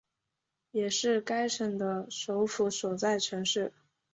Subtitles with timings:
[0.71, 3.71] 也是该省的首府所在城市。